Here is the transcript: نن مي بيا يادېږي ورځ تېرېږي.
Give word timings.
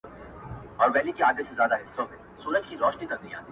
نن 0.79 0.87
مي 0.93 1.01
بيا 1.11 1.13
يادېږي 1.21 1.53
ورځ 2.79 2.95
تېرېږي. 2.99 3.39